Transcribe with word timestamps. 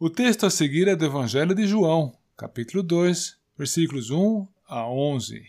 O 0.00 0.08
texto 0.08 0.46
a 0.46 0.50
seguir 0.50 0.86
é 0.86 0.94
do 0.94 1.04
Evangelho 1.04 1.52
de 1.56 1.66
João, 1.66 2.12
capítulo 2.36 2.84
2, 2.84 3.34
versículos 3.58 4.10
1 4.10 4.46
a 4.68 4.88
11. 4.88 5.42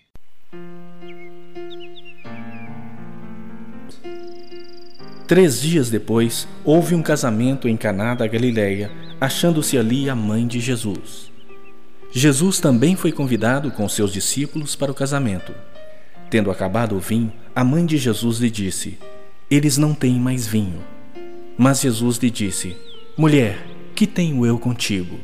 Três 5.28 5.62
dias 5.62 5.92
depois, 5.92 6.47
houve 6.65 6.96
um 6.96 7.04
casamento 7.04 7.67
em 7.67 7.78
Caná 7.78 8.15
da 8.15 8.26
Galileia, 8.26 8.90
achando-se 9.22 9.78
ali 9.78 10.10
a 10.10 10.15
mãe 10.15 10.47
de 10.47 10.60
Jesus. 10.60 11.31
Jesus 12.12 12.60
também 12.60 12.96
foi 12.96 13.12
convidado 13.12 13.70
com 13.70 13.88
seus 13.88 14.12
discípulos 14.12 14.76
para 14.76 14.92
o 14.92 14.96
casamento. 14.96 15.54
Tendo 16.27 16.50
acabado 16.50 16.95
o 16.95 17.00
vinho, 17.00 17.31
a 17.55 17.63
mãe 17.63 17.86
de 17.86 18.00
Jesus 18.00 18.40
lhe 18.40 18.50
disse: 18.50 18.98
Eles 19.48 19.77
não 19.77 19.94
têm 19.94 20.20
mais 20.20 20.48
vinho. 20.48 20.84
Mas 21.55 21.81
Jesus 21.81 22.18
lhe 22.18 22.31
disse: 22.31 22.76
Mulher, 23.16 23.77
que 23.99 24.08
tenho 24.08 24.45
eu 24.45 24.58
contigo? 24.58 25.20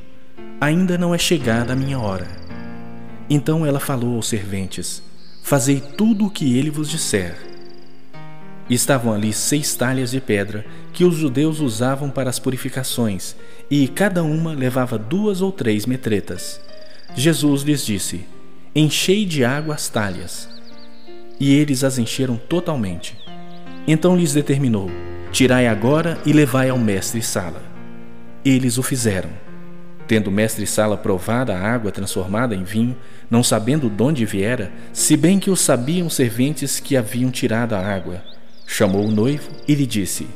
Ainda 0.59 0.97
não 0.97 1.15
é 1.15 1.17
chegada 1.17 1.71
a 1.71 1.75
minha 1.77 1.97
hora. 1.97 2.27
Então 3.29 3.65
ela 3.65 3.79
falou 3.79 4.17
aos 4.17 4.27
serventes: 4.27 5.01
Fazei 5.41 5.79
tudo 5.79 6.25
o 6.25 6.29
que 6.29 6.57
ele 6.57 6.69
vos 6.69 6.89
disser. 6.89 7.37
Estavam 8.69 9.13
ali 9.13 9.31
seis 9.31 9.75
talhas 9.75 10.11
de 10.11 10.19
pedra 10.19 10.65
que 10.91 11.05
os 11.05 11.15
judeus 11.15 11.61
usavam 11.61 12.09
para 12.09 12.29
as 12.29 12.37
purificações, 12.37 13.33
e 13.71 13.87
cada 13.87 14.25
uma 14.25 14.51
levava 14.51 14.97
duas 14.97 15.41
ou 15.41 15.53
três 15.53 15.85
metretas. 15.85 16.59
Jesus 17.15 17.61
lhes 17.61 17.85
disse: 17.85 18.25
Enchei 18.75 19.23
de 19.23 19.45
água 19.45 19.75
as 19.75 19.87
talhas. 19.87 20.49
E 21.39 21.53
eles 21.53 21.81
as 21.81 21.97
encheram 21.97 22.35
totalmente. 22.35 23.15
Então 23.87 24.17
lhes 24.17 24.33
determinou: 24.33 24.91
Tirai 25.31 25.65
agora 25.65 26.19
e 26.25 26.33
levai 26.33 26.67
ao 26.67 26.77
mestre 26.77 27.21
Sala. 27.21 27.74
Eles 28.45 28.77
o 28.77 28.83
fizeram. 28.83 29.31
Tendo 30.07 30.29
mestre 30.29 30.67
Sala 30.67 30.95
provado 30.95 31.51
a 31.51 31.57
água 31.57 31.91
transformada 31.91 32.53
em 32.53 32.63
vinho, 32.63 32.95
não 33.27 33.41
sabendo 33.41 33.89
de 33.89 34.03
onde 34.03 34.23
viera, 34.23 34.71
se 34.93 35.17
bem 35.17 35.39
que 35.39 35.49
o 35.49 35.55
sabiam 35.55 36.07
serventes 36.11 36.79
que 36.79 36.95
haviam 36.95 37.31
tirado 37.31 37.73
a 37.73 37.79
água, 37.79 38.23
chamou 38.67 39.03
o 39.03 39.11
noivo 39.11 39.49
e 39.67 39.73
lhe 39.73 39.87
disse: 39.87 40.27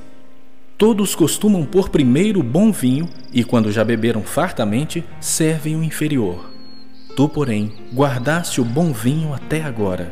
Todos 0.75 1.13
costumam 1.13 1.63
pôr 1.63 1.89
primeiro 1.89 2.39
o 2.39 2.43
bom 2.43 2.71
vinho 2.71 3.07
e, 3.31 3.43
quando 3.43 3.71
já 3.71 3.83
beberam 3.83 4.23
fartamente, 4.23 5.03
servem 5.19 5.75
o 5.75 5.83
inferior. 5.83 6.49
Tu, 7.15 7.29
porém, 7.29 7.73
guardaste 7.93 8.59
o 8.59 8.65
bom 8.65 8.91
vinho 8.91 9.35
até 9.35 9.61
agora. 9.61 10.11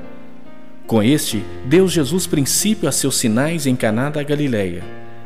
Com 0.86 1.02
este, 1.02 1.44
deu 1.66 1.88
Jesus 1.88 2.28
princípio 2.28 2.88
a 2.88 2.92
seus 2.92 3.18
sinais 3.18 3.66
em 3.66 3.76
Caná 3.76 4.12
da 4.12 4.22
Galileia. 4.22 4.84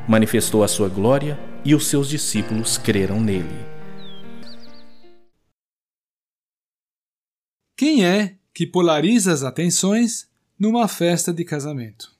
Manifestou 0.08 0.64
a 0.64 0.70
sua 0.70 0.88
glória 0.88 1.38
e 1.64 1.76
os 1.76 1.88
seus 1.88 2.10
discípulos 2.10 2.78
creram 2.78 3.20
nele. 3.20 3.72
Quem 7.78 8.06
é 8.06 8.38
que 8.54 8.68
polariza 8.68 9.32
as 9.32 9.44
atenções 9.44 10.30
numa 10.58 10.88
festa 10.88 11.34
de 11.34 11.44
casamento? 11.44 12.14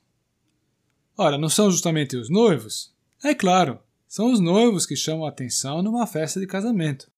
Ora, 1.18 1.38
não 1.38 1.50
são 1.50 1.70
justamente 1.70 2.16
os 2.16 2.30
noivos? 2.30 2.94
É 3.24 3.36
claro, 3.36 3.80
são 4.08 4.32
os 4.32 4.40
noivos 4.40 4.86
que 4.86 4.96
chamam 4.96 5.26
a 5.26 5.30
atenção 5.30 5.84
numa 5.84 6.08
festa 6.08 6.40
de 6.40 6.48
casamento. 6.48 7.12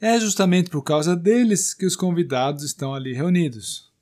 É 0.00 0.20
justamente 0.20 0.70
por 0.70 0.82
causa 0.82 1.16
deles 1.16 1.74
que 1.74 1.86
os 1.86 1.96
convidados 1.96 2.62
estão 2.62 2.94
ali 2.94 3.12
reunidos. 3.12 3.92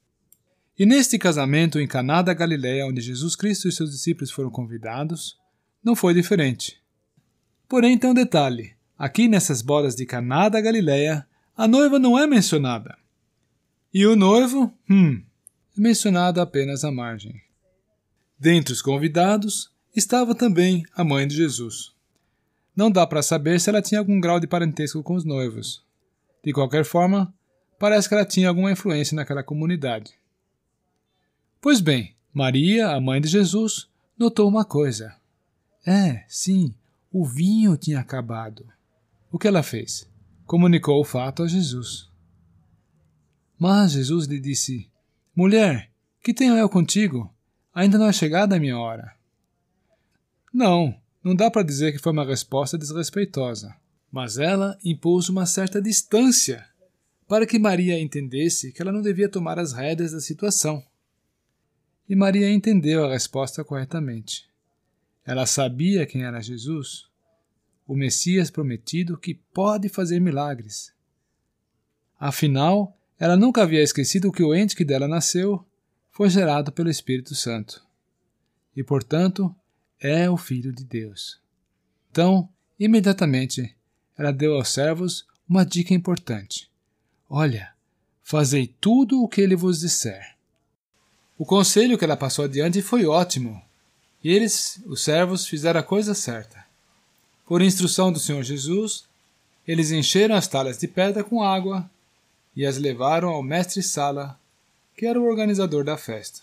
E 0.79 0.85
neste 0.85 1.19
casamento 1.19 1.79
em 1.79 1.87
Caná 1.87 2.23
da 2.23 2.35
Galiléia, 2.35 2.87
onde 2.87 3.01
Jesus 3.01 3.37
Cristo 3.37 3.69
e 3.69 3.73
seus 3.73 3.93
discípulos 3.93 4.31
foram 4.31 4.51
convidados, 4.51 5.39
não 5.83 5.95
foi 5.95 6.13
diferente. 6.13 6.81
Porém, 7.73 7.97
tem 7.97 8.11
um 8.11 8.12
detalhe: 8.12 8.75
aqui 8.98 9.27
nessas 9.27 9.62
bodas 9.62 9.97
de 9.97 10.05
Caná 10.05 10.51
da 10.51 10.61
Galileia, 10.61 11.27
a 11.56 11.67
noiva 11.67 11.98
não 11.98 12.19
é 12.19 12.27
mencionada. 12.27 12.98
E 13.95 14.05
o 14.05 14.15
noivo, 14.15 14.71
hum, 14.91 15.22
é 15.75 15.81
mencionado 15.81 16.38
apenas 16.38 16.84
à 16.84 16.93
margem. 16.93 17.41
Dentre 18.38 18.75
os 18.75 18.83
convidados 18.83 19.72
estava 19.97 20.34
também 20.34 20.83
a 20.94 21.03
mãe 21.03 21.27
de 21.27 21.34
Jesus. 21.34 21.94
Não 22.77 22.91
dá 22.91 23.06
para 23.06 23.22
saber 23.22 23.59
se 23.59 23.71
ela 23.71 23.81
tinha 23.81 24.00
algum 24.00 24.21
grau 24.21 24.39
de 24.39 24.47
parentesco 24.47 25.03
com 25.03 25.15
os 25.15 25.25
noivos. 25.25 25.83
De 26.44 26.53
qualquer 26.53 26.84
forma, 26.84 27.33
parece 27.78 28.06
que 28.06 28.15
ela 28.15 28.27
tinha 28.27 28.50
alguma 28.50 28.71
influência 28.71 29.15
naquela 29.15 29.43
comunidade. 29.43 30.12
Pois 31.59 31.81
bem, 31.81 32.15
Maria, 32.34 32.91
a 32.91 33.00
mãe 33.00 33.19
de 33.19 33.28
Jesus, 33.28 33.89
notou 34.19 34.47
uma 34.47 34.62
coisa. 34.62 35.16
É, 35.87 36.22
sim, 36.28 36.75
o 37.12 37.27
vinho 37.27 37.77
tinha 37.77 38.00
acabado. 38.00 38.67
O 39.31 39.39
que 39.39 39.47
ela 39.47 39.62
fez? 39.62 40.09
Comunicou 40.47 40.99
o 41.00 41.05
fato 41.05 41.43
a 41.43 41.49
Jesus. 41.49 42.11
Mas 43.59 43.93
Jesus 43.93 44.27
lhe 44.27 44.41
disse: 44.41 44.91
Mulher, 45.37 45.91
que 46.22 46.33
tenho 46.33 46.56
eu 46.56 46.69
contigo? 46.69 47.33
Ainda 47.75 47.99
não 47.99 48.06
é 48.06 48.12
chegada 48.12 48.56
a 48.56 48.59
minha 48.59 48.78
hora. 48.78 49.15
Não, 50.53 50.95
não 51.22 51.34
dá 51.34 51.51
para 51.51 51.62
dizer 51.62 51.93
que 51.93 51.99
foi 51.99 52.12
uma 52.12 52.25
resposta 52.25 52.77
desrespeitosa, 52.77 53.75
mas 54.11 54.39
ela 54.39 54.78
impôs 54.84 55.28
uma 55.28 55.47
certa 55.47 55.81
distância 55.81 56.67
para 57.28 57.47
que 57.47 57.59
Maria 57.59 57.99
entendesse 57.99 58.72
que 58.72 58.83
ela 58.83 58.93
não 58.93 59.01
devia 59.01 59.28
tomar 59.28 59.59
as 59.59 59.72
rédeas 59.72 60.12
da 60.12 60.21
situação. 60.21 60.84
E 62.09 62.15
Maria 62.15 62.51
entendeu 62.51 63.05
a 63.05 63.11
resposta 63.11 63.65
corretamente. 63.65 64.52
Ela 65.25 65.47
sabia 65.47 66.05
quem 66.05 66.25
era 66.25 66.41
Jesus, 66.41 67.09
o 67.87 67.94
Messias 67.94 68.50
prometido 68.50 69.16
que 69.16 69.34
pode 69.34 69.88
fazer 69.88 70.21
milagres. 70.21 70.93
Afinal, 72.19 72.97
ela 73.19 73.37
nunca 73.37 73.62
havia 73.62 73.83
esquecido 73.83 74.33
que 74.33 74.43
o 74.43 74.55
ente 74.55 74.75
que 74.75 74.84
dela 74.84 75.06
nasceu 75.06 75.65
foi 76.10 76.28
gerado 76.28 76.72
pelo 76.72 76.91
Espírito 76.91 77.34
Santo 77.34 77.84
e, 78.75 78.83
portanto, 78.83 79.55
é 80.00 80.28
o 80.28 80.37
Filho 80.37 80.72
de 80.72 80.84
Deus. 80.84 81.41
Então, 82.10 82.49
imediatamente, 82.78 83.77
ela 84.19 84.33
deu 84.33 84.54
aos 84.54 84.69
servos 84.69 85.27
uma 85.49 85.65
dica 85.65 85.94
importante: 85.94 86.71
Olha, 87.28 87.72
fazei 88.22 88.66
tudo 88.81 89.22
o 89.22 89.28
que 89.28 89.41
ele 89.41 89.54
vos 89.54 89.81
disser. 89.81 90.37
O 91.39 91.44
conselho 91.44 91.97
que 91.97 92.04
ela 92.04 92.16
passou 92.16 92.44
adiante 92.44 92.83
foi 92.83 93.06
ótimo 93.06 93.62
e 94.22 94.31
eles, 94.31 94.81
os 94.87 95.03
servos, 95.03 95.47
fizeram 95.47 95.81
a 95.81 95.83
coisa 95.83 96.15
certa. 96.15 96.65
Por 97.47 97.60
instrução 97.60 98.12
do 98.12 98.19
Senhor 98.19 98.43
Jesus, 98.43 99.05
eles 99.66 99.91
encheram 99.91 100.34
as 100.34 100.49
talhas 100.49 100.78
de 100.78 100.88
pedra 100.88 101.22
com 101.22 101.43
água 101.43 101.91
e 102.55 102.65
as 102.65 102.78
levaram 102.78 103.31
ao 103.31 103.43
mestre 103.43 103.83
Sala, 103.83 104.38
que 104.97 105.06
era 105.06 105.21
o 105.21 105.25
organizador 105.25 105.84
da 105.84 105.97
festa. 105.97 106.41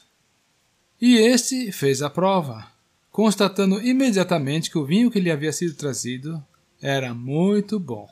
E 1.01 1.16
este 1.16 1.72
fez 1.72 2.01
a 2.01 2.09
prova, 2.09 2.67
constatando 3.12 3.81
imediatamente 3.81 4.69
que 4.69 4.78
o 4.78 4.85
vinho 4.85 5.09
que 5.09 5.19
lhe 5.19 5.31
havia 5.31 5.53
sido 5.53 5.73
trazido 5.75 6.44
era 6.81 7.13
muito 7.13 7.79
bom. 7.79 8.09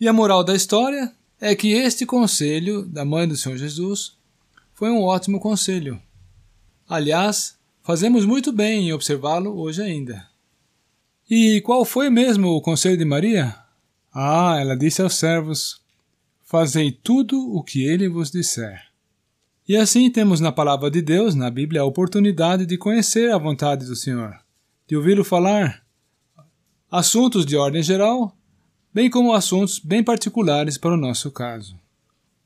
E 0.00 0.08
a 0.08 0.12
moral 0.12 0.44
da 0.44 0.54
história 0.54 1.12
é 1.40 1.54
que 1.54 1.72
este 1.72 2.04
conselho 2.04 2.82
da 2.82 3.04
mãe 3.04 3.26
do 3.26 3.36
Senhor 3.36 3.56
Jesus 3.56 4.16
foi 4.74 4.90
um 4.90 5.02
ótimo 5.02 5.40
conselho. 5.40 6.00
Aliás, 6.88 7.56
Fazemos 7.84 8.24
muito 8.24 8.50
bem 8.50 8.88
em 8.88 8.92
observá-lo 8.94 9.60
hoje 9.60 9.82
ainda. 9.82 10.26
E 11.28 11.60
qual 11.60 11.84
foi 11.84 12.08
mesmo 12.08 12.48
o 12.48 12.62
conselho 12.62 12.96
de 12.96 13.04
Maria? 13.04 13.54
Ah, 14.10 14.56
ela 14.58 14.74
disse 14.74 15.02
aos 15.02 15.16
servos: 15.16 15.82
Fazei 16.42 16.90
tudo 16.90 17.38
o 17.54 17.62
que 17.62 17.84
ele 17.84 18.08
vos 18.08 18.30
disser. 18.30 18.80
E 19.68 19.76
assim 19.76 20.10
temos 20.10 20.40
na 20.40 20.50
palavra 20.50 20.90
de 20.90 21.02
Deus, 21.02 21.34
na 21.34 21.50
Bíblia, 21.50 21.82
a 21.82 21.84
oportunidade 21.84 22.64
de 22.64 22.78
conhecer 22.78 23.30
a 23.30 23.36
vontade 23.36 23.84
do 23.84 23.94
Senhor, 23.94 24.34
de 24.88 24.96
ouvi-lo 24.96 25.22
falar 25.22 25.84
assuntos 26.90 27.44
de 27.44 27.54
ordem 27.54 27.82
geral, 27.82 28.34
bem 28.94 29.10
como 29.10 29.34
assuntos 29.34 29.78
bem 29.78 30.02
particulares 30.02 30.78
para 30.78 30.94
o 30.94 30.98
nosso 30.98 31.30
caso. 31.30 31.78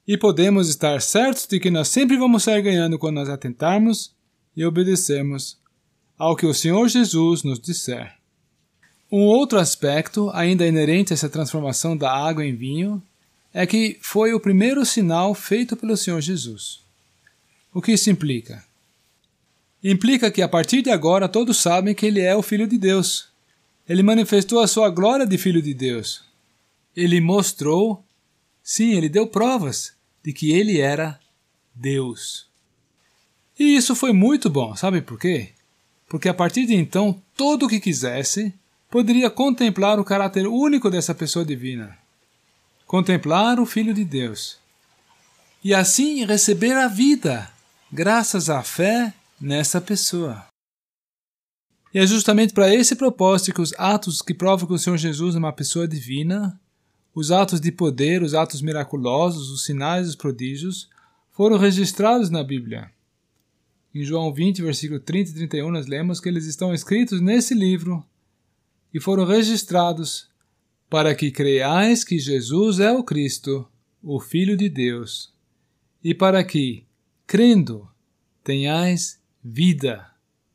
E 0.05 0.17
podemos 0.19 0.69
estar 0.69 1.01
certos 1.01 1.47
de 1.47 1.61
que 1.61 1.71
nós 1.71 1.87
sempre 1.87 2.17
vamos 2.17 2.43
sair 2.43 2.63
ganhando 2.63 2.99
quando 2.99 3.17
nós 3.17 3.29
atentarmos 3.29 4.18
e 4.59 4.67
obedecermos 4.67 5.57
ao 6.19 6.35
que 6.35 6.45
o 6.45 6.53
Senhor 6.53 6.89
Jesus 6.89 7.45
nos 7.45 7.61
disser. 7.61 8.17
Um 9.11 9.21
outro 9.21 9.57
aspecto, 9.57 10.31
ainda 10.35 10.67
inerente 10.67 11.13
a 11.13 11.15
essa 11.15 11.29
transformação 11.29 11.97
da 11.97 12.13
água 12.13 12.45
em 12.45 12.57
vinho, 12.57 13.01
é 13.55 13.65
que 13.65 13.97
foi 14.03 14.35
o 14.35 14.41
primeiro 14.41 14.85
sinal 14.85 15.33
feito 15.33 15.77
pelo 15.77 15.97
Senhor 15.97 16.21
Jesus. 16.21 16.81
O 17.73 17.81
que 17.81 17.93
isso 17.93 18.11
implica? 18.11 18.65
Implica 19.83 20.29
que 20.29 20.43
a 20.43 20.49
partir 20.49 20.83
de 20.83 20.91
agora 20.91 21.29
todos 21.29 21.59
sabem 21.59 21.95
que 21.95 22.05
ele 22.05 22.21
é 22.21 22.35
o 22.35 22.43
Filho 22.43 22.67
de 22.67 22.77
Deus. 22.77 23.29
Ele 23.89 24.03
manifestou 24.03 24.59
a 24.59 24.67
sua 24.67 24.91
glória 24.91 25.25
de 25.25 25.39
Filho 25.39 25.63
de 25.63 25.73
Deus. 25.73 26.25
Ele 26.97 27.21
mostrou, 27.21 28.05
sim, 28.61 28.97
ele 28.97 29.09
deu 29.09 29.29
provas 29.29 29.93
de 30.21 30.33
que 30.33 30.51
ele 30.51 30.81
era 30.81 31.21
Deus. 31.73 32.48
E 33.59 33.77
isso 33.77 33.97
foi 33.97 34.13
muito 34.13 34.49
bom, 34.49 34.77
sabe 34.77 35.03
por 35.03 35.19
quê? 35.19 35.51
Porque 36.09 36.29
a 36.29 36.35
partir 36.35 36.65
de 36.65 36.75
então, 36.75 37.21
todo 37.37 37.67
o 37.67 37.69
que 37.69 37.81
quisesse 37.81 38.55
poderia 38.89 39.29
contemplar 39.29 39.99
o 39.99 40.05
caráter 40.05 40.47
único 40.47 40.89
dessa 40.89 41.15
pessoa 41.15 41.45
divina, 41.45 41.99
contemplar 42.87 43.59
o 43.59 43.67
Filho 43.67 43.93
de 43.93 44.05
Deus, 44.05 44.59
e 45.63 45.75
assim 45.75 46.25
receber 46.25 46.77
a 46.77 46.87
vida, 46.87 47.51
graças 47.93 48.49
à 48.49 48.63
fé 48.63 49.13
nessa 49.41 49.81
pessoa. 49.81 50.47
E 51.93 51.99
é 51.99 52.07
justamente 52.07 52.53
para 52.53 52.73
esse 52.73 52.95
propósito 52.95 53.55
que 53.55 53.61
os 53.61 53.75
atos 53.77 54.23
que 54.23 54.35
provam 54.35 54.67
que 54.67 54.75
o 54.75 54.79
Senhor 54.79 54.97
Jesus 54.97 55.35
é 55.35 55.39
uma 55.39 55.53
pessoa 55.53 55.89
divina, 55.89 56.59
os 57.15 57.33
atos 57.33 57.61
de 57.61 57.73
poder, 57.73 58.23
os 58.23 58.35
atos 58.35 58.63
miraculosos, 58.63 59.51
os 59.51 59.65
sinais, 59.65 60.09
os 60.09 60.15
prodígios, 60.15 60.89
foram 61.33 61.59
registrados 61.59 62.31
na 62.31 62.45
Bíblia. 62.45 62.91
Em 63.99 64.05
João 64.05 64.33
20, 64.33 64.63
versículo 64.63 65.01
30 65.01 65.31
e 65.31 65.35
31, 65.35 65.73
nós 65.73 65.89
lemos 65.89 66.21
que 66.21 66.29
eles 66.29 66.47
estão 66.47 66.73
escritos 66.73 67.21
nesse 67.21 67.53
livro 67.53 68.07
e 68.95 69.01
foram 69.01 69.25
registrados 69.25 70.31
para 70.89 71.17
que 71.17 71.33
creiais 71.33 72.05
que 72.05 72.17
Jesus 72.17 72.79
é 72.79 72.93
o 72.93 73.03
Cristo, 73.03 73.67
o 74.01 74.21
Filho 74.21 74.57
de 74.57 74.69
Deus, 74.69 75.35
e 76.03 76.15
para 76.15 76.45
que, 76.45 76.87
crendo, 77.27 77.89
tenhais 78.45 79.21
vida 79.43 80.09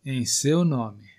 em 0.06 0.24
seu 0.24 0.64
nome. 0.64 1.10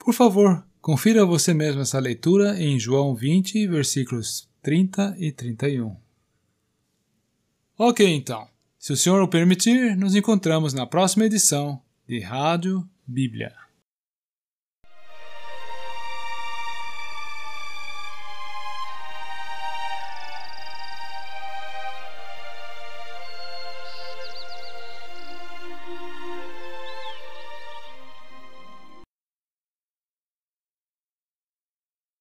Por 0.00 0.12
favor, 0.12 0.66
confira 0.80 1.24
você 1.24 1.54
mesmo 1.54 1.82
essa 1.82 2.00
leitura 2.00 2.60
em 2.60 2.80
João 2.80 3.14
20, 3.14 3.64
versículos 3.68 4.48
30 4.60 5.14
e 5.20 5.30
31. 5.30 5.96
Ok, 7.78 8.12
então. 8.12 8.51
Se 8.82 8.92
o 8.92 8.96
Senhor 8.96 9.22
o 9.22 9.28
permitir, 9.28 9.96
nos 9.96 10.16
encontramos 10.16 10.74
na 10.74 10.84
próxima 10.84 11.24
edição 11.24 11.80
de 12.04 12.18
Rádio 12.18 12.84
Bíblia. 13.06 13.54